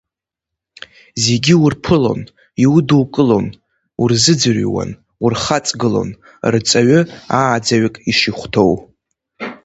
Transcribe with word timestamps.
Зегьы 1.23 1.53
урԥылон, 1.63 2.21
иудукылон, 2.63 3.45
урзыӡырҩуан, 4.01 4.91
урхаҵгылон, 5.23 6.09
рҵаҩы 6.53 6.99
ааӡаҩык 7.37 7.95
ишихәҭоу. 8.11 8.73